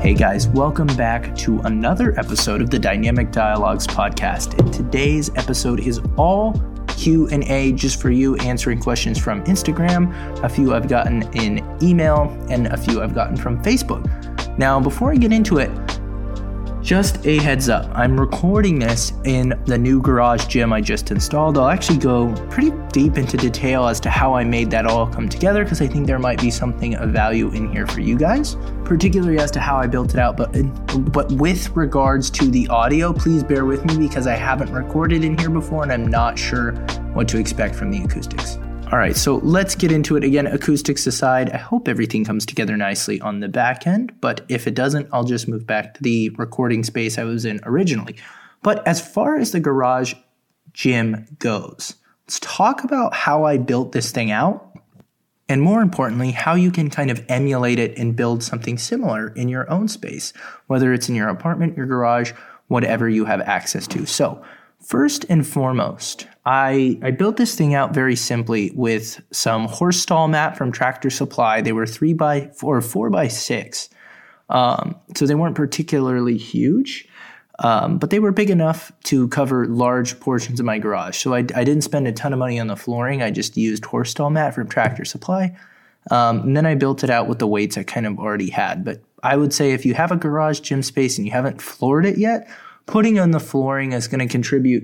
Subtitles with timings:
[0.00, 4.58] Hey guys, welcome back to another episode of the Dynamic Dialogues podcast.
[4.58, 10.74] And today's episode is all Q&A just for you answering questions from Instagram, a few
[10.74, 14.08] I've gotten in email, and a few I've gotten from Facebook.
[14.56, 15.70] Now, before I get into it,
[16.82, 21.58] just a heads up, I'm recording this in the new garage gym I just installed.
[21.58, 25.28] I'll actually go pretty deep into detail as to how I made that all come
[25.28, 28.56] together because I think there might be something of value in here for you guys,
[28.84, 30.36] particularly as to how I built it out.
[30.36, 30.62] But uh,
[30.98, 35.36] but with regards to the audio, please bear with me because I haven't recorded in
[35.36, 36.72] here before and I'm not sure
[37.12, 38.58] what to expect from the acoustics.
[38.92, 40.48] All right, so let's get into it again.
[40.48, 44.74] Acoustics aside, I hope everything comes together nicely on the back end, but if it
[44.74, 48.16] doesn't, I'll just move back to the recording space I was in originally.
[48.62, 50.14] But as far as the garage
[50.72, 51.94] gym goes,
[52.26, 54.76] let's talk about how I built this thing out,
[55.48, 59.48] and more importantly, how you can kind of emulate it and build something similar in
[59.48, 60.32] your own space,
[60.66, 62.32] whether it's in your apartment, your garage,
[62.66, 64.04] whatever you have access to.
[64.04, 64.44] So,
[64.80, 70.26] First and foremost, I, I built this thing out very simply with some horse stall
[70.26, 71.60] mat from Tractor Supply.
[71.60, 73.90] They were three by four, four by six.
[74.48, 77.06] Um, so they weren't particularly huge,
[77.60, 81.18] um, but they were big enough to cover large portions of my garage.
[81.18, 83.22] So I, I, didn't spend a ton of money on the flooring.
[83.22, 85.56] I just used horse stall mat from Tractor Supply.
[86.10, 88.84] Um, and then I built it out with the weights I kind of already had.
[88.84, 92.06] But I would say if you have a garage gym space and you haven't floored
[92.06, 92.48] it yet,
[92.90, 94.82] putting on the flooring is going to contribute.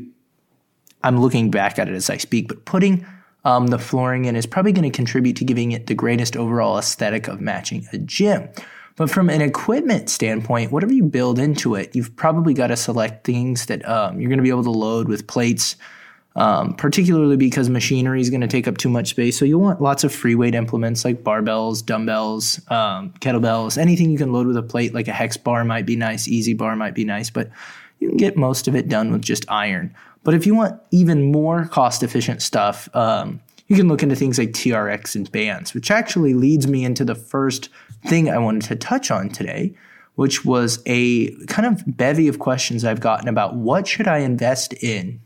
[1.03, 3.05] I'm looking back at it as I speak, but putting
[3.45, 6.79] um, the flooring in is probably going to contribute to giving it the greatest overall
[6.79, 8.49] aesthetic of matching a gym.
[8.95, 13.25] But from an equipment standpoint, whatever you build into it, you've probably got to select
[13.25, 15.75] things that um, you're going to be able to load with plates,
[16.37, 19.37] um, particularly because machinery is going to take up too much space.
[19.37, 24.19] So you'll want lots of free weight implements like barbells, dumbbells, um, kettlebells, anything you
[24.19, 26.95] can load with a plate, like a hex bar might be nice, EZ bar might
[26.95, 27.51] be nice, but
[27.99, 29.95] you can get most of it done with just iron.
[30.23, 34.39] But if you want even more cost efficient stuff, um, you can look into things
[34.39, 37.69] like TRX and bands, which actually leads me into the first
[38.05, 39.75] thing I wanted to touch on today,
[40.15, 44.73] which was a kind of bevy of questions I've gotten about what should I invest
[44.75, 45.21] in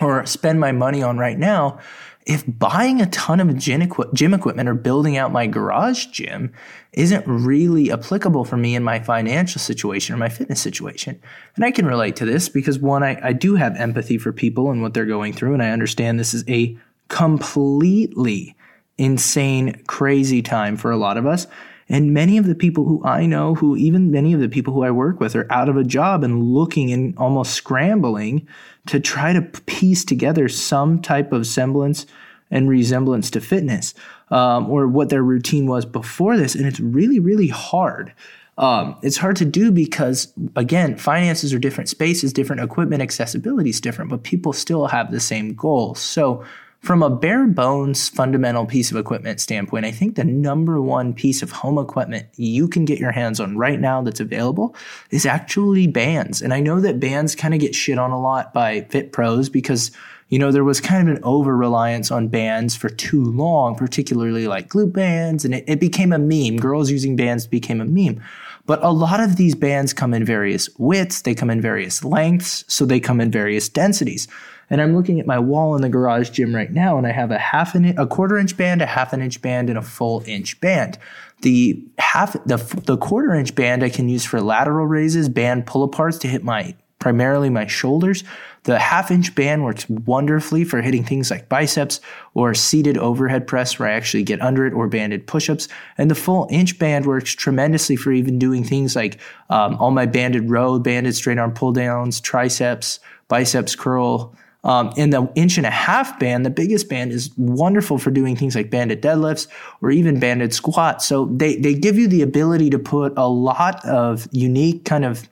[0.00, 1.78] or spend my money on right now
[2.26, 6.52] if buying a ton of gym, equi- gym equipment or building out my garage gym
[6.92, 11.20] isn't really applicable for me in my financial situation or my fitness situation.
[11.56, 14.70] And I can relate to this because one, I, I do have empathy for people
[14.70, 15.52] and what they're going through.
[15.52, 16.76] And I understand this is a
[17.08, 18.56] completely
[18.96, 21.46] insane, crazy time for a lot of us.
[21.88, 24.84] And many of the people who I know, who even many of the people who
[24.84, 28.48] I work with, are out of a job and looking and almost scrambling
[28.86, 32.06] to try to piece together some type of semblance
[32.50, 33.94] and resemblance to fitness
[34.30, 36.54] um, or what their routine was before this.
[36.54, 38.12] And it's really, really hard.
[38.56, 43.80] Um, it's hard to do because, again, finances are different spaces, different equipment, accessibility is
[43.80, 45.98] different, but people still have the same goals.
[45.98, 46.44] So,
[46.84, 51.42] from a bare bones fundamental piece of equipment standpoint, I think the number one piece
[51.42, 54.76] of home equipment you can get your hands on right now that's available
[55.10, 56.42] is actually bands.
[56.42, 59.48] And I know that bands kind of get shit on a lot by fit pros
[59.48, 59.92] because
[60.28, 64.46] you know, there was kind of an over reliance on bands for too long, particularly
[64.46, 66.56] like glute bands, and it, it, became a meme.
[66.56, 68.22] Girls using bands became a meme.
[68.66, 72.64] But a lot of these bands come in various widths, they come in various lengths,
[72.66, 74.26] so they come in various densities.
[74.70, 77.30] And I'm looking at my wall in the garage gym right now, and I have
[77.30, 80.22] a half an a quarter inch band, a half an inch band, and a full
[80.26, 80.98] inch band.
[81.42, 85.88] The half the the quarter inch band I can use for lateral raises, band pull
[85.88, 86.74] aparts to hit my
[87.04, 88.24] primarily my shoulders.
[88.62, 92.00] The half inch band works wonderfully for hitting things like biceps
[92.32, 95.68] or seated overhead press where I actually get under it or banded push ups.
[95.98, 99.20] And the full inch band works tremendously for even doing things like
[99.50, 105.10] um, all my banded row, banded straight arm pull downs, triceps, biceps curl, um, in
[105.10, 108.70] the inch and a half band, the biggest band is wonderful for doing things like
[108.70, 109.46] banded deadlifts
[109.82, 111.06] or even banded squats.
[111.06, 115.28] So they, they give you the ability to put a lot of unique kind of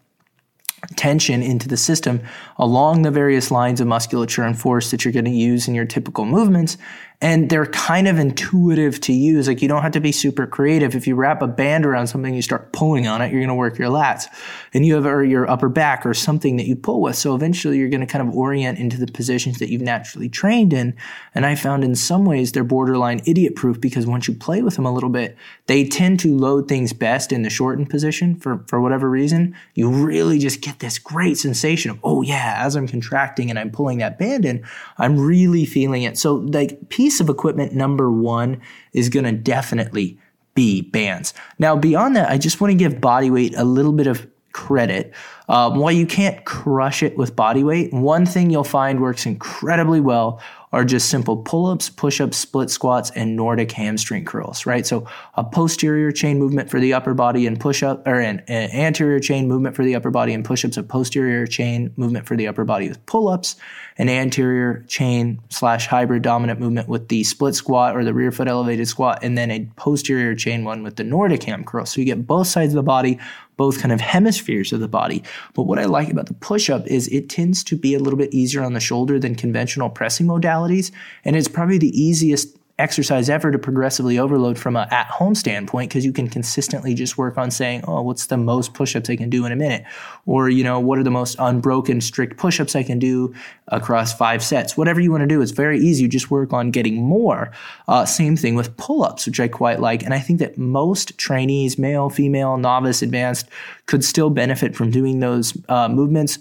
[0.97, 2.21] tension into the system
[2.56, 5.85] along the various lines of musculature and force that you're going to use in your
[5.85, 6.77] typical movements
[7.23, 9.47] and they're kind of intuitive to use.
[9.47, 10.97] Like you don't have to be super creative.
[10.97, 13.55] If you wrap a band around something, you start pulling on it, you're going to
[13.55, 14.27] work your lats
[14.75, 17.15] and you have or your upper back or something that you pull with.
[17.15, 20.73] So eventually you're going to kind of orient into the positions that you've naturally trained
[20.73, 20.97] in.
[21.33, 24.75] And I found in some ways they're borderline idiot proof because once you play with
[24.75, 25.37] them a little bit,
[25.67, 29.55] they tend to load things best in the shortened position for, for whatever reason.
[29.75, 33.71] You really just get this great sensation of, oh yeah, as I'm contracting and I'm
[33.71, 34.67] pulling that band in,
[34.99, 36.19] I'm really feeling it.
[36.19, 38.59] So like piece piece of equipment number one
[38.94, 40.19] is going to definitely
[40.55, 41.35] be bands.
[41.59, 45.12] Now, beyond that, I just want to give body weight a little bit of credit.
[45.53, 50.01] Um, while you can't crush it with body weight, one thing you'll find works incredibly
[50.01, 50.41] well
[50.73, 54.87] are just simple pull ups, push ups, split squats, and Nordic hamstring curls, right?
[54.87, 58.71] So a posterior chain movement for the upper body and push up, or an, an
[58.71, 62.35] anterior chain movement for the upper body and push ups, a posterior chain movement for
[62.35, 63.57] the upper body with pull ups,
[63.99, 68.49] an anterior chain slash hybrid dominant movement with the split squat or the rear foot
[68.49, 71.85] elevated squat, and then a posterior chain one with the Nordic ham curl.
[71.85, 73.19] So you get both sides of the body
[73.62, 75.23] both kind of hemispheres of the body.
[75.55, 78.19] But what I like about the push up is it tends to be a little
[78.19, 80.91] bit easier on the shoulder than conventional pressing modalities.
[81.25, 85.91] And it's probably the easiest exercise ever to progressively overload from a at home standpoint
[85.91, 89.17] because you can consistently just work on saying, oh, what's the most push ups I
[89.17, 89.85] can do in a minute?
[90.27, 93.35] Or, you know, what are the most unbroken strict push ups I can do
[93.69, 94.77] across five sets?
[94.77, 96.03] Whatever you want to do, it's very easy.
[96.03, 97.53] You just work on getting more.
[97.89, 100.03] Uh, same thing with pull ups, which I quite like.
[100.03, 103.49] And I think that most trainees, male, female, novice, advanced,
[103.87, 106.39] could still benefit from doing those uh, movements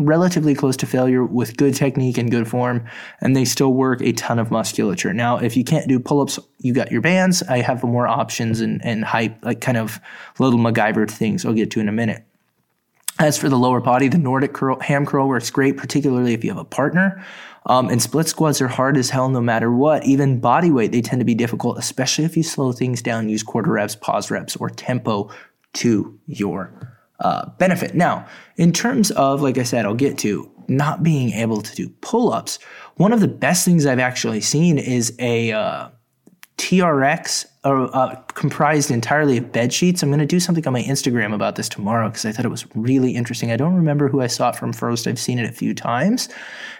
[0.00, 2.84] relatively close to failure with good technique and good form,
[3.20, 5.12] and they still work a ton of musculature.
[5.12, 7.42] Now, if you can't do pull ups, you got your bands.
[7.42, 10.00] I have more options and, and hype, like kind of
[10.38, 12.24] little MacGyver things I'll get to in a minute.
[13.18, 16.50] As for the lower body, the Nordic curl, ham curl works great, particularly if you
[16.50, 17.22] have a partner.
[17.66, 20.06] Um, and split squats are hard as hell no matter what.
[20.06, 23.42] Even body weight, they tend to be difficult, especially if you slow things down, use
[23.42, 25.30] quarter reps, pause reps, or tempo
[25.74, 27.94] to your uh, benefit.
[27.94, 28.26] Now,
[28.56, 32.32] in terms of, like I said, I'll get to not being able to do pull
[32.32, 32.58] ups,
[32.96, 35.88] one of the best things I've actually seen is a uh,
[36.60, 40.02] TRX uh, uh, comprised entirely of bed sheets.
[40.02, 42.50] I'm going to do something on my Instagram about this tomorrow because I thought it
[42.50, 43.50] was really interesting.
[43.50, 45.06] I don't remember who I saw it from first.
[45.06, 46.28] I've seen it a few times.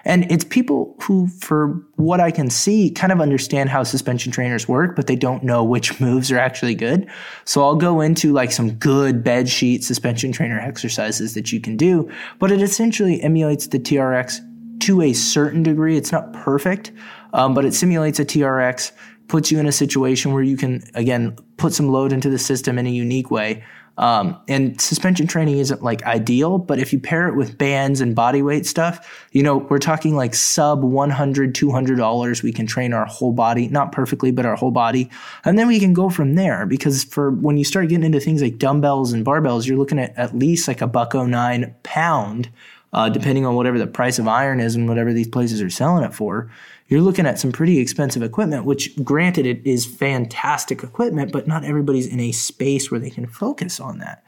[0.04, 4.68] And it's people who, for what I can see, kind of understand how suspension trainers
[4.68, 7.08] work, but they don't know which moves are actually good.
[7.46, 11.78] So I'll go into like some good bed sheet suspension trainer exercises that you can
[11.78, 14.40] do, but it essentially emulates the TRX
[14.80, 15.96] to a certain degree.
[15.96, 16.92] It's not perfect,
[17.32, 18.92] um, but it simulates a TRX
[19.30, 22.78] puts you in a situation where you can again put some load into the system
[22.78, 23.64] in a unique way.
[23.96, 28.14] Um, and suspension training isn't like ideal, but if you pair it with bands and
[28.14, 32.42] body weight stuff, you know, we're talking like sub 100, 200 dollars.
[32.42, 35.10] We can train our whole body, not perfectly, but our whole body.
[35.44, 38.40] And then we can go from there because for when you start getting into things
[38.42, 42.48] like dumbbells and barbells, you're looking at at least like a buck 09 pound,
[42.94, 46.04] uh, depending on whatever the price of iron is and whatever these places are selling
[46.04, 46.50] it for
[46.90, 51.64] you're looking at some pretty expensive equipment, which granted it is fantastic equipment, but not
[51.64, 54.24] everybody's in a space where they can focus on that.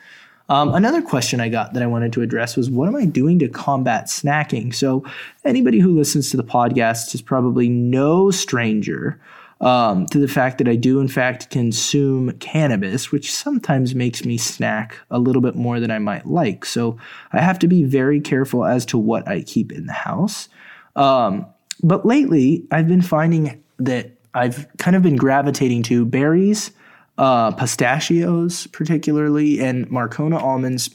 [0.48, 3.38] Um, another question I got that I wanted to address was what am I doing
[3.40, 4.74] to combat snacking?
[4.74, 5.04] So,
[5.44, 9.20] anybody who listens to the podcast is probably no stranger
[9.60, 14.36] um, to the fact that I do, in fact, consume cannabis, which sometimes makes me
[14.36, 16.64] snack a little bit more than I might like.
[16.64, 16.96] So,
[17.32, 20.48] I have to be very careful as to what I keep in the house.
[20.96, 21.46] Um,
[21.82, 26.70] but lately, I've been finding that I've kind of been gravitating to berries,
[27.18, 30.90] uh, pistachios, particularly, and Marcona almonds,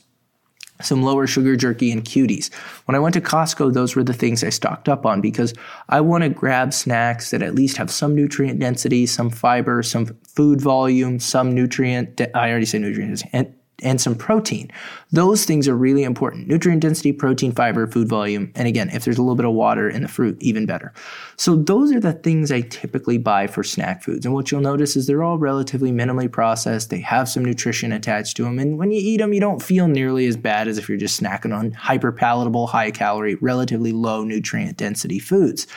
[0.81, 2.53] some lower sugar jerky, and cuties.
[2.85, 5.53] When I went to Costco, those were the things I stocked up on because
[5.89, 10.17] I want to grab snacks that at least have some nutrient density, some fiber, some
[10.27, 12.21] food volume, some nutrient.
[12.33, 13.53] I already said nutrients, and
[13.83, 14.71] and some protein.
[15.11, 16.47] Those things are really important.
[16.47, 18.51] Nutrient density, protein, fiber, food volume.
[18.55, 20.93] And again, if there's a little bit of water in the fruit, even better.
[21.35, 24.25] So those are the things I typically buy for snack foods.
[24.25, 26.89] And what you'll notice is they're all relatively minimally processed.
[26.89, 28.57] They have some nutrition attached to them.
[28.57, 31.21] And when you eat them, you don't feel nearly as bad as if you're just
[31.21, 35.67] snacking on hyper palatable, high calorie, relatively low nutrient density foods.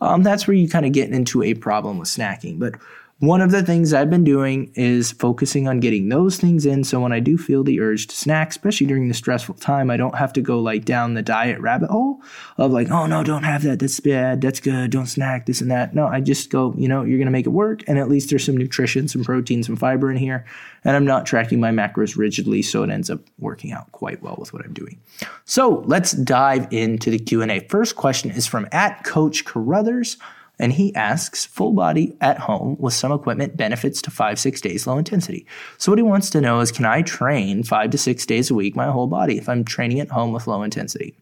[0.00, 2.58] Um, that's where you kind of get into a problem with snacking.
[2.58, 2.74] But
[3.20, 7.00] one of the things I've been doing is focusing on getting those things in so
[7.00, 10.14] when I do feel the urge to snack, especially during the stressful time, I don't
[10.14, 12.22] have to go like down the diet rabbit hole
[12.56, 13.78] of like, oh no, don't have that.
[13.78, 14.40] That's bad.
[14.40, 14.90] That's good.
[14.90, 15.94] Don't snack this and that.
[15.94, 17.82] No, I just go, you know, you're going to make it work.
[17.86, 20.46] And at least there's some nutrition, some protein, some fiber in here.
[20.82, 22.62] And I'm not tracking my macros rigidly.
[22.62, 24.98] So it ends up working out quite well with what I'm doing.
[25.44, 27.60] So let's dive into the Q&A.
[27.68, 30.16] First question is from at Coach Carruthers
[30.60, 34.86] and he asks full body at home with some equipment benefits to five, six days
[34.86, 35.46] low intensity.
[35.78, 38.54] So, what he wants to know is can I train five to six days a
[38.54, 41.16] week my whole body if I'm training at home with low intensity?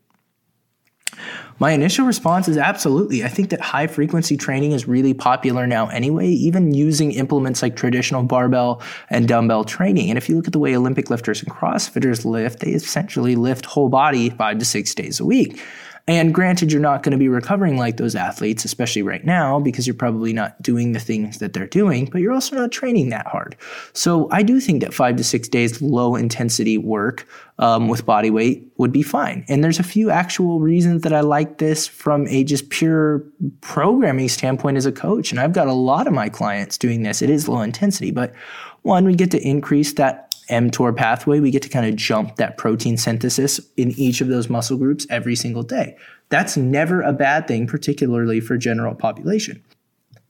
[1.60, 3.24] My initial response is absolutely.
[3.24, 7.74] I think that high frequency training is really popular now anyway, even using implements like
[7.74, 8.80] traditional barbell
[9.10, 10.08] and dumbbell training.
[10.08, 13.66] And if you look at the way Olympic lifters and CrossFitters lift, they essentially lift
[13.66, 15.60] whole body five to six days a week.
[16.08, 19.86] And granted, you're not going to be recovering like those athletes, especially right now, because
[19.86, 23.26] you're probably not doing the things that they're doing, but you're also not training that
[23.26, 23.56] hard.
[23.92, 28.30] So I do think that five to six days low intensity work um, with body
[28.30, 29.44] weight would be fine.
[29.48, 33.22] And there's a few actual reasons that I like this from a just pure
[33.60, 35.30] programming standpoint as a coach.
[35.30, 37.20] And I've got a lot of my clients doing this.
[37.20, 38.32] It is low intensity, but
[38.82, 42.56] one, we get to increase that mTOR pathway, we get to kind of jump that
[42.56, 45.96] protein synthesis in each of those muscle groups every single day.
[46.28, 49.62] That's never a bad thing, particularly for general population.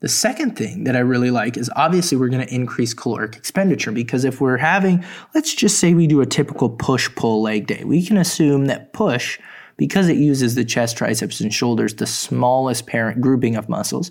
[0.01, 3.91] The second thing that I really like is obviously we're going to increase caloric expenditure
[3.91, 7.83] because if we're having, let's just say we do a typical push pull leg day,
[7.85, 9.41] we can assume that push,
[9.79, 14.11] because it uses the chest, triceps, and shoulders, the smallest parent grouping of muscles,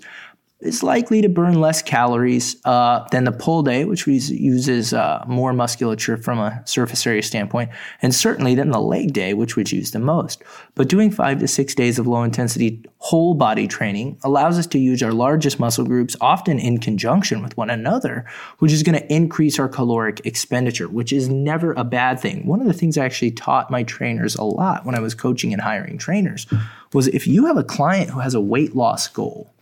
[0.60, 5.52] is likely to burn less calories uh, than the pull day, which uses uh, more
[5.52, 7.70] musculature from a surface area standpoint,
[8.02, 10.42] and certainly than the leg day, which would use the most.
[10.74, 14.80] But doing five to six days of low intensity whole body training allows us to
[14.80, 18.26] use our largest muscle groups often in conjunction with one another,
[18.58, 22.44] which is going to increase our caloric expenditure, which is never a bad thing.
[22.44, 25.52] One of the things I actually taught my trainers a lot when I was coaching
[25.52, 26.48] and hiring trainers
[26.92, 29.52] was if you have a client who has a weight loss goal,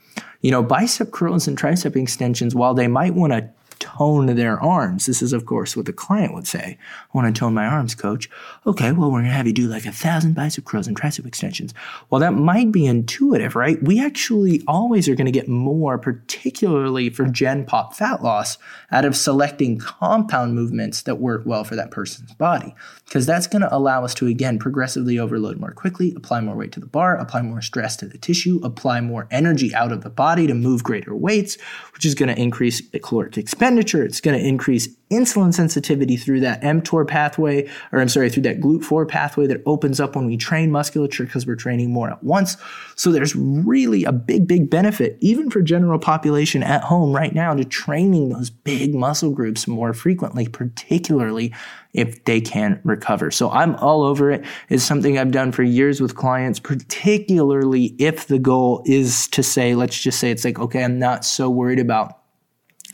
[0.41, 5.07] you know, bicep curls and tricep extensions, while they might want to tone their arms.
[5.07, 6.79] This is, of course, what the client would say.
[6.81, 8.29] I want to tone my arms, coach.
[8.67, 11.27] Okay, well, we're going to have you do like a thousand bicep curls and tricep
[11.27, 11.75] extensions.
[12.11, 13.83] Well, that might be intuitive, right?
[13.83, 18.59] We actually always are going to get more, particularly for Gen Pop fat loss,
[18.91, 22.75] out of selecting compound movements that work well for that person's body.
[23.07, 26.73] Because that's going to allow us to, again, progressively overload more quickly, apply more weight
[26.73, 30.11] to the bar, apply more stress to the tissue, apply more energy out of the
[30.11, 31.57] body to move greater weights,
[31.93, 34.03] which is going to increase caloric expenditure.
[34.03, 38.61] It's going to increase insulin sensitivity through that mTOR pathway, or I'm sorry, through that
[38.61, 42.57] GLUT4 pathway that opens up when we train musculature because we're training more at once.
[42.97, 47.55] So there's really a big, big benefit, even for general population at home right now,
[47.55, 51.55] to training those big muscle groups more frequently, particularly
[51.93, 53.31] if they can recover.
[53.31, 54.45] So I'm all over it.
[54.69, 59.75] It's something I've done for years with clients, particularly if the goal is to say,
[59.75, 62.26] let's just say it's like, okay, I'm not so worried about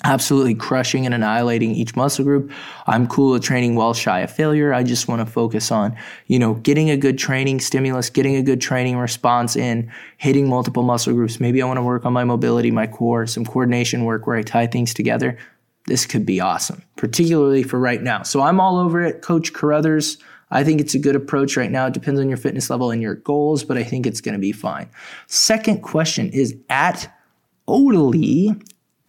[0.05, 2.51] absolutely crushing and annihilating each muscle group.
[2.87, 4.75] I'm cool with training well shy of failure.
[4.75, 8.43] I just want to focus on, you know, getting a good training stimulus, getting a
[8.43, 11.41] good training response in, hitting multiple muscle groups.
[11.41, 14.43] Maybe I want to work on my mobility, my core, some coordination work where I
[14.43, 15.39] tie things together.
[15.87, 18.23] This could be awesome, particularly for right now.
[18.23, 19.23] So I'm all over it.
[19.23, 20.19] Coach Carruthers.
[20.51, 21.87] I think it's a good approach right now.
[21.87, 24.39] It depends on your fitness level and your goals, but I think it's going to
[24.39, 24.89] be fine.
[25.27, 27.11] Second question is at
[27.67, 28.63] Odalie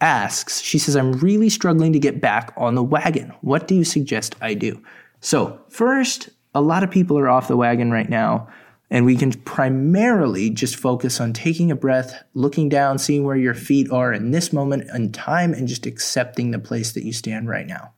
[0.03, 3.33] asks, she says, I'm really struggling to get back on the wagon.
[3.39, 4.83] What do you suggest I do?
[5.21, 8.49] So, first, a lot of people are off the wagon right now,
[8.91, 13.53] and we can primarily just focus on taking a breath, looking down, seeing where your
[13.53, 17.47] feet are in this moment in time, and just accepting the place that you stand
[17.47, 17.93] right now.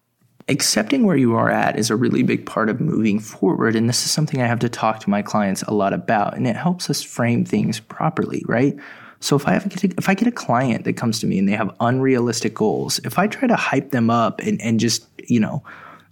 [0.47, 4.05] Accepting where you are at is a really big part of moving forward, and this
[4.05, 6.88] is something I have to talk to my clients a lot about, and it helps
[6.88, 8.77] us frame things properly, right?
[9.25, 11.50] So if I have a, if I get a client that comes to me and
[11.50, 15.39] they have unrealistic goals, if I try to hype them up and, and just, you
[15.39, 15.63] know,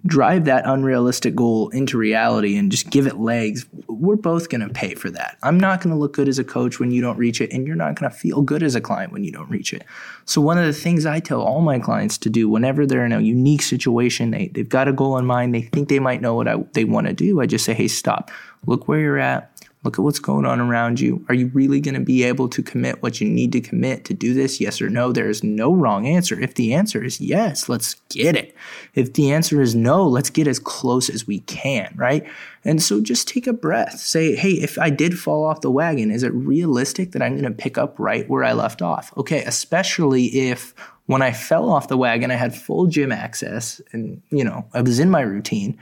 [0.08, 4.74] drive that unrealistic goal into reality and just give it legs, we're both going to
[4.74, 5.38] pay for that.
[5.44, 7.68] I'm not going to look good as a coach when you don't reach it, and
[7.68, 9.84] you're not going to feel good as a client when you don't reach it.
[10.26, 13.14] So, one of the things I tell all my clients to do whenever they're in
[13.14, 16.34] a unique situation, they, they've got a goal in mind, they think they might know
[16.34, 18.32] what I, they want to do, I just say, hey, stop,
[18.66, 19.53] look where you're at,
[19.84, 21.26] Look at what's going on around you.
[21.28, 24.14] Are you really going to be able to commit what you need to commit to
[24.14, 24.62] do this?
[24.62, 25.12] Yes or no?
[25.12, 26.40] There is no wrong answer.
[26.40, 28.56] If the answer is yes, let's get it.
[28.96, 32.26] If the answer is no, let's get as close as we can, right?
[32.64, 34.00] And so just take a breath.
[34.00, 37.44] Say, hey, if I did fall off the wagon, is it realistic that I'm going
[37.44, 39.12] to pick up right where I left off?
[39.18, 40.74] Okay, especially if
[41.08, 44.82] when I fell off the wagon, I had full gym access and, you know, I
[44.82, 45.78] was in my routine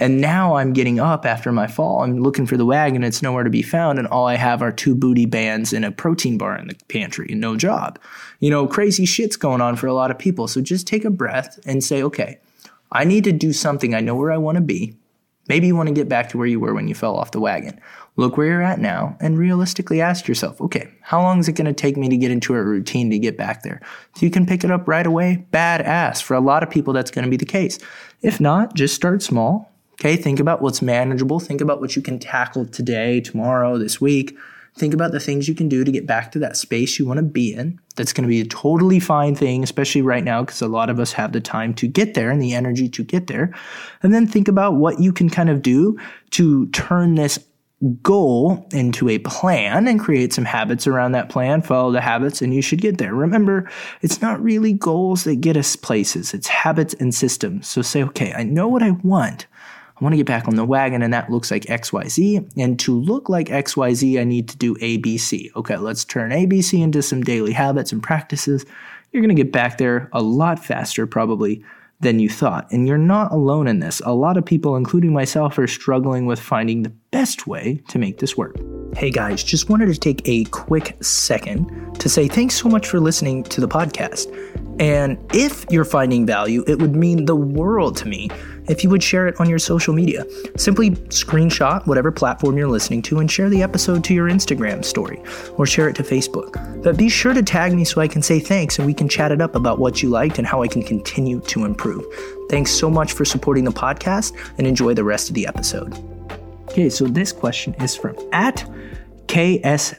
[0.00, 2.02] and now I'm getting up after my fall.
[2.02, 3.04] I'm looking for the wagon.
[3.04, 3.98] It's nowhere to be found.
[3.98, 7.28] And all I have are two booty bands and a protein bar in the pantry
[7.30, 7.98] and no job.
[8.38, 10.48] You know, crazy shit's going on for a lot of people.
[10.48, 12.40] So just take a breath and say, okay,
[12.90, 13.94] I need to do something.
[13.94, 14.96] I know where I want to be.
[15.48, 17.40] Maybe you want to get back to where you were when you fell off the
[17.40, 17.78] wagon.
[18.16, 21.66] Look where you're at now and realistically ask yourself, okay, how long is it going
[21.66, 23.82] to take me to get into a routine to get back there?
[24.16, 26.22] If you can pick it up right away, badass.
[26.22, 27.78] For a lot of people, that's going to be the case.
[28.22, 29.69] If not, just start small
[30.00, 31.40] Okay, think about what's manageable.
[31.40, 34.34] Think about what you can tackle today, tomorrow, this week.
[34.74, 37.18] Think about the things you can do to get back to that space you want
[37.18, 37.78] to be in.
[37.96, 40.98] That's going to be a totally fine thing, especially right now, because a lot of
[40.98, 43.54] us have the time to get there and the energy to get there.
[44.02, 45.98] And then think about what you can kind of do
[46.30, 47.38] to turn this
[48.02, 52.54] goal into a plan and create some habits around that plan, follow the habits, and
[52.54, 53.14] you should get there.
[53.14, 57.68] Remember, it's not really goals that get us places, it's habits and systems.
[57.68, 59.46] So say, okay, I know what I want.
[60.00, 62.52] I want to get back on the wagon, and that looks like XYZ.
[62.56, 65.54] And to look like XYZ, I need to do ABC.
[65.56, 68.64] Okay, let's turn ABC into some daily habits and practices.
[69.12, 71.62] You're going to get back there a lot faster, probably,
[72.00, 72.66] than you thought.
[72.72, 74.00] And you're not alone in this.
[74.06, 78.20] A lot of people, including myself, are struggling with finding the best way to make
[78.20, 78.56] this work.
[78.96, 82.98] Hey guys, just wanted to take a quick second to say thanks so much for
[82.98, 84.26] listening to the podcast.
[84.80, 88.30] And if you're finding value, it would mean the world to me
[88.66, 90.24] if you would share it on your social media.
[90.56, 95.22] Simply screenshot whatever platform you're listening to and share the episode to your Instagram story
[95.58, 96.82] or share it to Facebook.
[96.82, 99.32] But be sure to tag me so I can say thanks and we can chat
[99.32, 102.06] it up about what you liked and how I can continue to improve.
[102.48, 105.92] Thanks so much for supporting the podcast and enjoy the rest of the episode.
[106.70, 108.64] Okay, so this question is from at
[109.28, 109.94] KS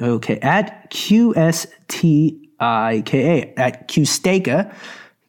[0.00, 4.74] okay, at QST I-K-A at Custeka.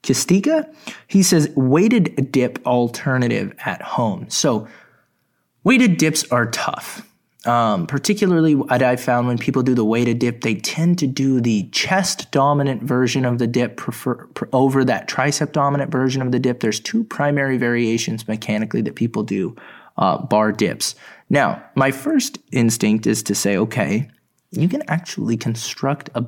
[0.02, 0.74] Custica,
[1.08, 4.30] he says weighted dip alternative at home.
[4.30, 4.68] So
[5.64, 7.06] weighted dips are tough.
[7.46, 11.40] Um, particularly what I found when people do the weighted dip, they tend to do
[11.40, 16.40] the chest dominant version of the dip prefer, over that tricep dominant version of the
[16.40, 16.60] dip.
[16.60, 19.56] There's two primary variations mechanically that people do
[19.98, 20.96] uh, bar dips.
[21.30, 24.10] Now, my first instinct is to say, okay,
[24.52, 26.26] you can actually construct a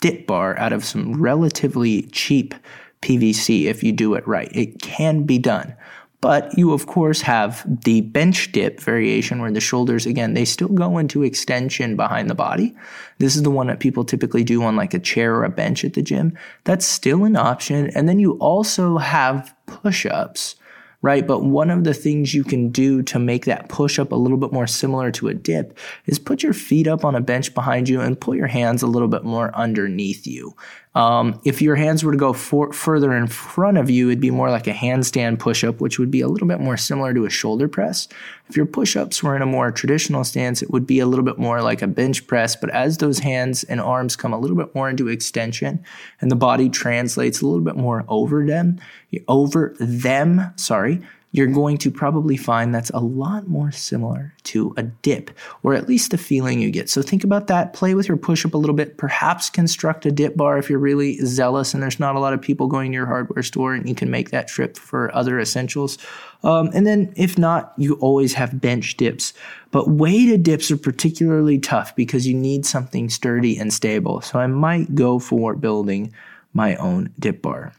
[0.00, 2.54] dip bar out of some relatively cheap
[3.02, 4.50] PVC if you do it right.
[4.52, 5.74] It can be done.
[6.20, 10.68] But you, of course, have the bench dip variation where the shoulders, again, they still
[10.68, 12.74] go into extension behind the body.
[13.18, 15.84] This is the one that people typically do on like a chair or a bench
[15.84, 16.36] at the gym.
[16.64, 17.90] That's still an option.
[17.94, 20.56] And then you also have push ups
[21.02, 21.26] right?
[21.26, 24.38] But one of the things you can do to make that push up a little
[24.38, 25.76] bit more similar to a dip
[26.06, 28.86] is put your feet up on a bench behind you and pull your hands a
[28.86, 30.54] little bit more underneath you.
[30.96, 34.30] Um, if your hands were to go for, further in front of you, it'd be
[34.30, 37.26] more like a handstand push up, which would be a little bit more similar to
[37.26, 38.08] a shoulder press.
[38.48, 41.24] If your push ups were in a more traditional stance, it would be a little
[41.24, 42.56] bit more like a bench press.
[42.56, 45.84] But as those hands and arms come a little bit more into extension
[46.22, 48.80] and the body translates a little bit more over them,
[49.28, 54.84] over them, sorry, you're going to probably find that's a lot more similar to a
[54.84, 55.30] dip,
[55.62, 56.88] or at least the feeling you get.
[56.88, 57.72] So think about that.
[57.72, 58.96] Play with your push up a little bit.
[58.96, 62.40] Perhaps construct a dip bar if you're really zealous and there's not a lot of
[62.40, 65.98] people going to your hardware store and you can make that trip for other essentials.
[66.42, 69.34] Um, and then if not, you always have bench dips.
[69.72, 74.20] But weighted dips are particularly tough because you need something sturdy and stable.
[74.22, 76.14] So I might go for building
[76.54, 77.74] my own dip bar.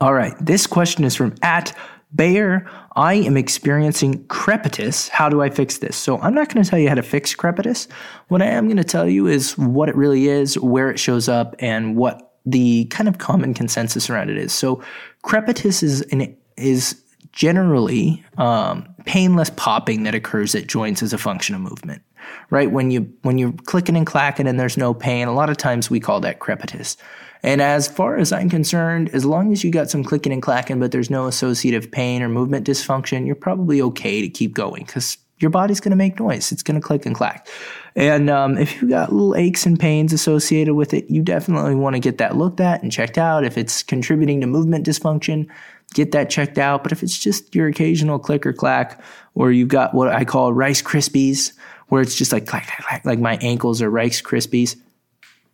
[0.00, 1.76] All right, this question is from at
[2.14, 5.08] Bayer, I am experiencing crepitus.
[5.08, 5.96] How do I fix this?
[5.96, 7.88] So, I'm not going to tell you how to fix crepitus.
[8.28, 11.28] What I am going to tell you is what it really is, where it shows
[11.28, 14.52] up, and what the kind of common consensus around it is.
[14.52, 14.82] So,
[15.24, 21.54] crepitus is an, is generally um, painless popping that occurs at joints as a function
[21.54, 22.02] of movement.
[22.48, 25.56] Right when you when you're clicking and clacking and there's no pain, a lot of
[25.56, 26.96] times we call that crepitus.
[27.44, 30.80] And as far as I'm concerned, as long as you got some clicking and clacking,
[30.80, 35.18] but there's no associative pain or movement dysfunction, you're probably okay to keep going because
[35.40, 36.52] your body's going to make noise.
[36.52, 37.46] It's going to click and clack.
[37.94, 41.96] And um, if you've got little aches and pains associated with it, you definitely want
[41.96, 43.44] to get that looked at and checked out.
[43.44, 45.46] If it's contributing to movement dysfunction,
[45.92, 46.82] get that checked out.
[46.82, 49.02] But if it's just your occasional click or clack,
[49.34, 51.52] or you've got what I call Rice Krispies,
[51.88, 54.76] where it's just like clack, clack, clack, like my ankles are Rice Krispies,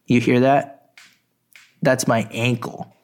[0.06, 0.79] you hear that?
[1.82, 2.94] That's my ankle.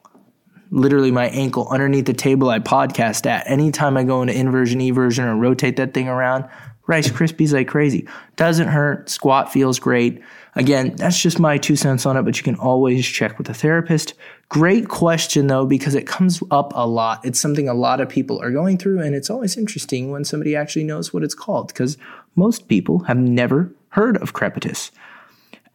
[0.71, 3.49] Literally, my ankle underneath the table I podcast at.
[3.49, 6.49] Anytime I go into inversion, eversion, or rotate that thing around,
[6.89, 8.07] Rice Krispies like crazy.
[8.37, 9.09] Doesn't hurt.
[9.09, 10.23] Squat feels great.
[10.55, 13.55] Again, that's just my two cents on it, but you can always check with a
[13.55, 14.15] therapist.
[14.49, 17.25] Great question though, because it comes up a lot.
[17.25, 20.55] It's something a lot of people are going through, and it's always interesting when somebody
[20.55, 21.99] actually knows what it's called, because
[22.37, 24.91] most people have never heard of crepitus.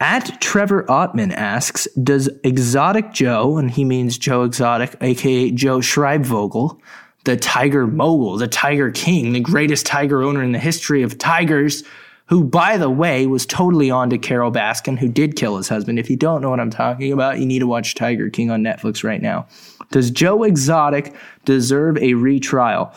[0.01, 6.79] At Trevor Ottman asks, does Exotic Joe, and he means Joe Exotic, aka Joe Schreibvogel,
[7.25, 11.83] the Tiger mogul, the Tiger King, the greatest Tiger owner in the history of Tigers,
[12.25, 15.99] who, by the way, was totally on to Carole Baskin, who did kill his husband.
[15.99, 18.63] If you don't know what I'm talking about, you need to watch Tiger King on
[18.63, 19.45] Netflix right now.
[19.91, 21.13] Does Joe Exotic
[21.45, 22.91] deserve a retrial?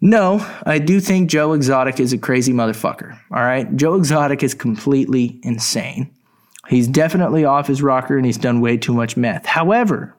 [0.00, 3.18] No, I do think Joe Exotic is a crazy motherfucker.
[3.30, 3.74] All right.
[3.76, 6.12] Joe Exotic is completely insane.
[6.68, 9.46] He's definitely off his rocker and he's done way too much meth.
[9.46, 10.14] However,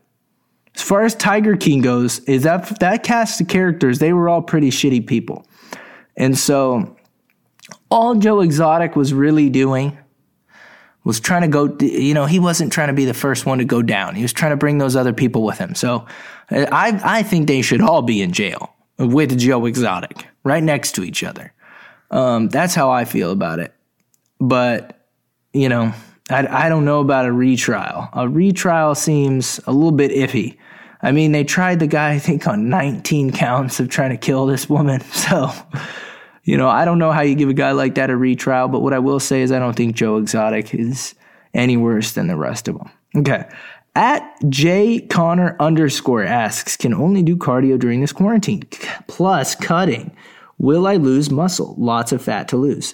[0.76, 4.42] as far as Tiger King goes, is that that cast of characters, they were all
[4.42, 5.46] pretty shitty people.
[6.16, 6.96] And so
[7.92, 9.98] all Joe Exotic was really doing
[11.04, 13.66] was trying to go, you know, he wasn't trying to be the first one to
[13.66, 14.16] go down.
[14.16, 15.74] He was trying to bring those other people with him.
[15.74, 16.06] So
[16.50, 21.04] I, I think they should all be in jail with Joe Exotic right next to
[21.04, 21.54] each other.
[22.12, 23.74] Um, that's how I feel about it.
[24.40, 25.08] But,
[25.54, 25.94] you know,
[26.30, 28.10] I, I don't know about a retrial.
[28.14, 30.58] A retrial seems a little bit iffy.
[31.02, 34.46] I mean, they tried the guy, I think, on 19 counts of trying to kill
[34.46, 35.02] this woman.
[35.12, 35.52] So,
[36.44, 38.80] you know, I don't know how you give a guy like that a retrial, but
[38.80, 41.14] what I will say is I don't think Joe Exotic is
[41.54, 42.90] any worse than the rest of them.
[43.18, 43.50] Okay.
[43.98, 48.62] At J Connor underscore asks, can only do cardio during this quarantine
[49.08, 50.16] plus cutting.
[50.60, 51.74] Will I lose muscle?
[51.80, 52.94] Lots of fat to lose.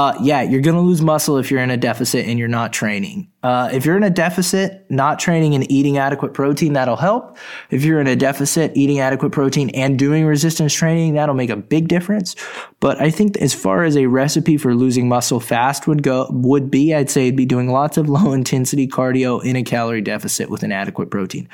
[0.00, 2.72] Uh, yeah, you're going to lose muscle if you're in a deficit and you're not
[2.72, 3.30] training.
[3.42, 7.36] Uh, if you're in a deficit, not training and eating adequate protein, that'll help.
[7.68, 11.56] If you're in a deficit, eating adequate protein and doing resistance training, that'll make a
[11.56, 12.34] big difference.
[12.80, 16.70] But I think as far as a recipe for losing muscle fast would go, would
[16.70, 20.48] be, I'd say it'd be doing lots of low intensity cardio in a calorie deficit
[20.48, 21.46] with an adequate protein.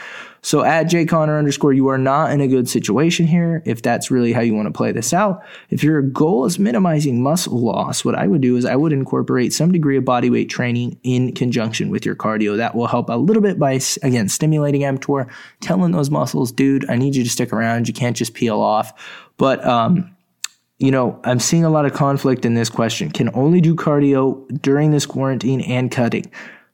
[0.47, 4.33] So at jconnor underscore, you are not in a good situation here if that's really
[4.33, 5.43] how you want to play this out.
[5.71, 9.53] If your goal is minimizing muscle loss, what I would do is I would incorporate
[9.53, 12.57] some degree of body weight training in conjunction with your cardio.
[12.59, 15.29] That will help a little bit by, again, stimulating mTOR,
[15.63, 17.89] telling those muscles, dude, I need you to stick around.
[17.89, 18.93] You can't just peel off.
[19.39, 20.17] But, um,
[20.79, 23.11] you know, I'm seeing a lot of conflict in this question.
[23.11, 26.31] Can only do cardio during this quarantine and cutting.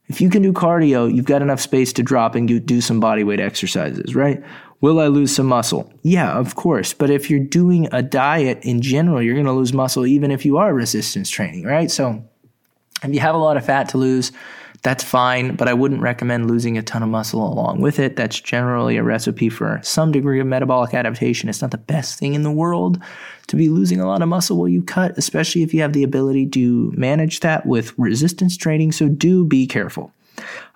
[0.07, 3.23] If you can do cardio, you've got enough space to drop and do, some body
[3.23, 4.43] weight exercises, right?
[4.81, 5.91] Will I lose some muscle?
[6.01, 6.93] Yeah, of course.
[6.93, 10.45] But if you're doing a diet in general, you're going to lose muscle even if
[10.45, 11.89] you are resistance training, right?
[11.89, 12.21] So
[13.01, 14.33] if you have a lot of fat to lose,
[14.83, 18.17] that's fine, but I wouldn't recommend losing a ton of muscle along with it.
[18.17, 21.47] That's generally a recipe for some degree of metabolic adaptation.
[21.47, 23.01] It's not the best thing in the world
[23.47, 26.03] to be losing a lot of muscle while you cut, especially if you have the
[26.03, 28.91] ability to manage that with resistance training.
[28.91, 30.11] So do be careful.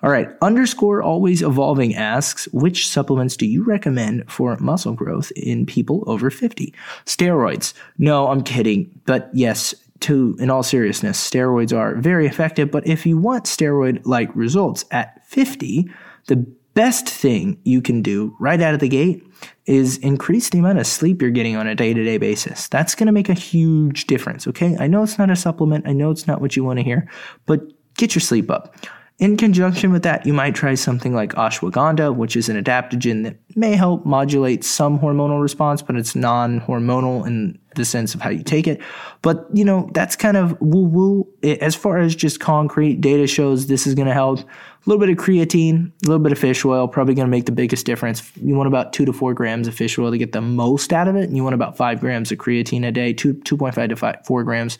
[0.02, 5.66] All right, underscore always evolving asks, which supplements do you recommend for muscle growth in
[5.66, 6.72] people over 50?
[7.04, 7.74] Steroids.
[7.98, 8.88] No, I'm kidding.
[9.04, 14.00] But yes, to in all seriousness, steroids are very effective, but if you want steroid
[14.04, 15.90] like results at 50,
[16.26, 16.36] the
[16.74, 19.26] best thing you can do right out of the gate
[19.66, 22.68] is increase the amount of sleep you're getting on a day to day basis.
[22.68, 24.46] That's going to make a huge difference.
[24.46, 24.76] Okay.
[24.78, 25.88] I know it's not a supplement.
[25.88, 27.08] I know it's not what you want to hear,
[27.46, 27.60] but
[27.96, 28.76] get your sleep up.
[29.18, 33.36] In conjunction with that, you might try something like ashwagandha, which is an adaptogen that
[33.56, 38.30] may help modulate some hormonal response, but it's non hormonal in the sense of how
[38.30, 38.80] you take it.
[39.22, 41.28] But, you know, that's kind of woo woo.
[41.42, 44.44] As far as just concrete data shows this is going to help, a
[44.86, 47.52] little bit of creatine, a little bit of fish oil, probably going to make the
[47.52, 48.30] biggest difference.
[48.36, 51.08] You want about two to four grams of fish oil to get the most out
[51.08, 53.96] of it, and you want about five grams of creatine a day, two, 2.5 to
[53.96, 54.78] five, four grams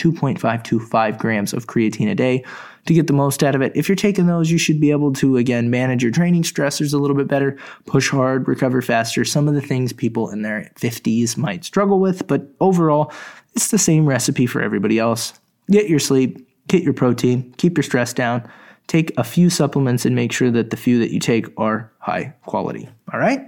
[0.00, 2.44] 2.5 to 5 grams of creatine a day
[2.86, 3.72] to get the most out of it.
[3.74, 6.98] If you're taking those, you should be able to, again, manage your training stressors a
[6.98, 9.24] little bit better, push hard, recover faster.
[9.24, 13.12] Some of the things people in their 50s might struggle with, but overall,
[13.54, 15.34] it's the same recipe for everybody else.
[15.70, 18.48] Get your sleep, get your protein, keep your stress down,
[18.86, 22.34] take a few supplements, and make sure that the few that you take are high
[22.46, 22.88] quality.
[23.12, 23.46] All right?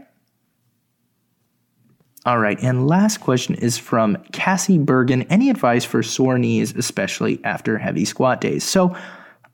[2.24, 5.22] All right, and last question is from Cassie Bergen.
[5.22, 8.62] Any advice for sore knees, especially after heavy squat days?
[8.62, 8.96] So,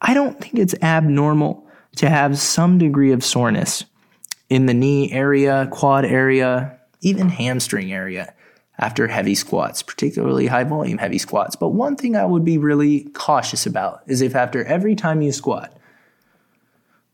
[0.02, 3.84] I don't think it's abnormal to have some degree of soreness
[4.50, 8.34] in the knee area, quad area, even hamstring area
[8.78, 11.56] after heavy squats, particularly high volume heavy squats.
[11.56, 15.32] But one thing I would be really cautious about is if after every time you
[15.32, 15.76] squat,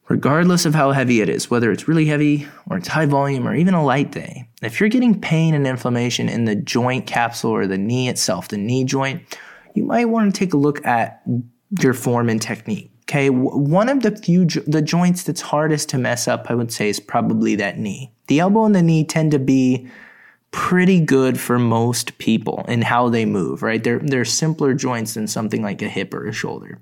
[0.08, 3.54] regardless of how heavy it is, whether it's really heavy or it's high volume or
[3.54, 7.66] even a light day, if you're getting pain and inflammation in the joint capsule or
[7.66, 9.22] the knee itself, the knee joint,
[9.74, 11.22] you might want to take a look at
[11.80, 12.90] your form and technique.
[13.06, 16.72] Okay, one of the few jo- the joints that's hardest to mess up, I would
[16.72, 18.10] say, is probably that knee.
[18.28, 19.86] The elbow and the knee tend to be
[20.52, 23.62] pretty good for most people in how they move.
[23.62, 26.78] Right, they're they're simpler joints than something like a hip or a shoulder.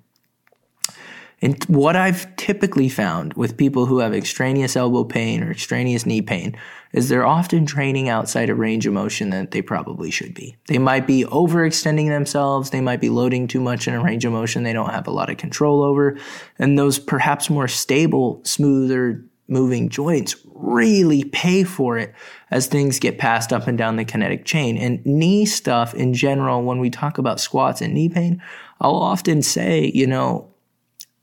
[1.42, 6.22] And what I've typically found with people who have extraneous elbow pain or extraneous knee
[6.22, 6.56] pain
[6.92, 10.56] is they're often training outside a range of motion that they probably should be.
[10.68, 12.70] They might be overextending themselves.
[12.70, 15.12] They might be loading too much in a range of motion they don't have a
[15.12, 16.16] lot of control over.
[16.60, 22.14] And those perhaps more stable, smoother moving joints really pay for it
[22.52, 24.76] as things get passed up and down the kinetic chain.
[24.76, 28.40] And knee stuff in general, when we talk about squats and knee pain,
[28.80, 30.51] I'll often say, you know,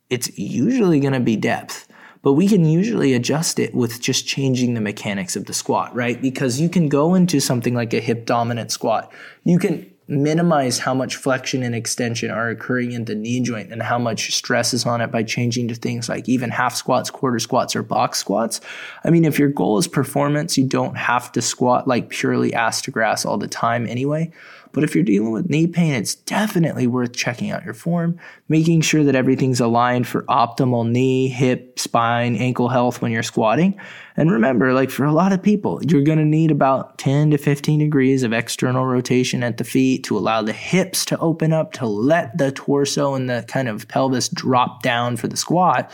[0.10, 1.88] it's usually going to be depth
[2.22, 6.22] but we can usually adjust it with just changing the mechanics of the squat, right?
[6.22, 9.12] Because you can go into something like a hip dominant squat.
[9.46, 13.84] You can minimize how much flexion and extension are occurring in the knee joint and
[13.84, 17.38] how much stress is on it by changing to things like even half squats, quarter
[17.38, 18.60] squats, or box squats.
[19.04, 22.82] I mean, if your goal is performance, you don't have to squat like purely ass
[22.84, 24.32] to grass all the time anyway.
[24.72, 28.20] But if you're dealing with knee pain, it's definitely worth checking out your form,
[28.50, 33.80] making sure that everything's aligned for optimal knee, hip, spine, ankle health when you're squatting.
[34.16, 37.38] And remember, like for a lot of people, you're going to need about 10 to
[37.38, 39.64] 15 degrees of external rotation at the
[40.06, 43.88] to allow the hips to open up, to let the torso and the kind of
[43.88, 45.92] pelvis drop down for the squat.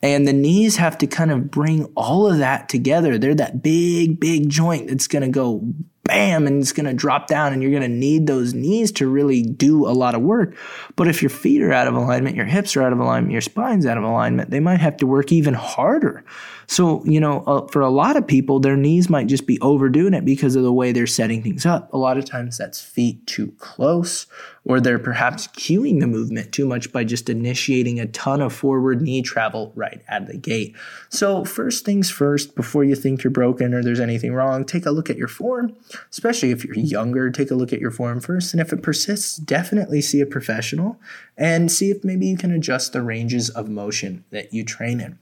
[0.00, 3.18] And the knees have to kind of bring all of that together.
[3.18, 5.62] They're that big, big joint that's going to go
[6.04, 9.06] bam, and it's going to drop down and you're going to need those knees to
[9.06, 10.56] really do a lot of work.
[10.96, 13.42] But if your feet are out of alignment, your hips are out of alignment, your
[13.42, 16.24] spine's out of alignment, they might have to work even harder.
[16.70, 20.12] So, you know, uh, for a lot of people, their knees might just be overdoing
[20.12, 21.90] it because of the way they're setting things up.
[21.94, 24.26] A lot of times that's feet too close,
[24.66, 29.00] or they're perhaps cueing the movement too much by just initiating a ton of forward
[29.00, 30.76] knee travel right out of the gate.
[31.08, 34.90] So, first things first, before you think you're broken or there's anything wrong, take a
[34.90, 35.74] look at your form,
[36.10, 38.52] especially if you're younger, take a look at your form first.
[38.52, 41.00] And if it persists, definitely see a professional
[41.34, 45.18] and see if maybe you can adjust the ranges of motion that you train in.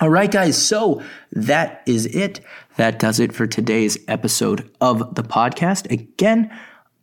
[0.00, 0.60] All right, guys.
[0.60, 2.40] So that is it.
[2.76, 5.88] That does it for today's episode of the podcast.
[5.88, 6.50] Again,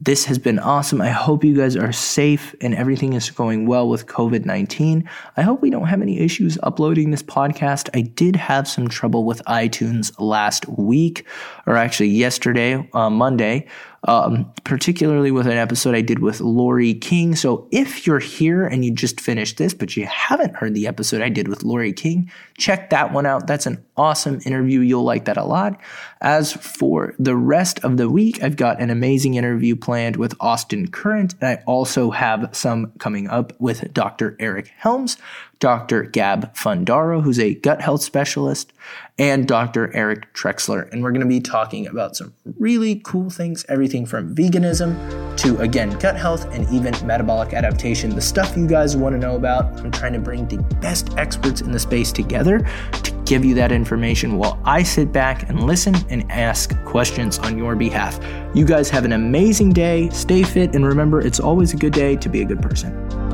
[0.02, 1.00] this has been awesome.
[1.00, 5.10] I hope you guys are safe and everything is going well with COVID 19.
[5.38, 7.88] I hope we don't have any issues uploading this podcast.
[7.94, 11.26] I did have some trouble with iTunes last week,
[11.66, 13.68] or actually yesterday, uh, Monday
[14.08, 17.36] um, particularly with an episode I did with Lori King.
[17.36, 21.22] So if you're here and you just finished this, but you haven't heard the episode
[21.22, 23.46] I did with Lori King, check that one out.
[23.46, 24.80] That's an awesome interview.
[24.80, 25.80] You'll like that a lot.
[26.20, 30.88] As for the rest of the week, I've got an amazing interview planned with Austin
[30.88, 34.36] Current, and I also have some coming up with Dr.
[34.40, 35.18] Eric Helms.
[35.62, 36.04] Dr.
[36.04, 38.74] Gab Fundaro, who's a gut health specialist,
[39.20, 39.96] and Dr.
[39.96, 40.92] Eric Trexler.
[40.92, 45.60] And we're going to be talking about some really cool things everything from veganism to,
[45.60, 48.10] again, gut health and even metabolic adaptation.
[48.10, 49.80] The stuff you guys want to know about.
[49.82, 53.72] I'm trying to bring the best experts in the space together to give you that
[53.72, 58.20] information while I sit back and listen and ask questions on your behalf.
[58.56, 62.16] You guys have an amazing day, stay fit, and remember, it's always a good day
[62.16, 63.31] to be a good person.